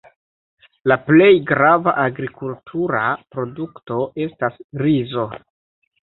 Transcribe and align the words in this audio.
La 0.91 0.95
plej 1.09 1.27
grava 1.49 1.91
agrikultura 2.03 3.01
produkto 3.35 3.99
estas 4.25 4.57
rizo. 4.83 5.27